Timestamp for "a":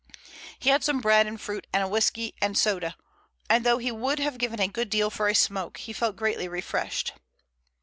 1.83-1.87, 4.59-4.67, 5.27-5.35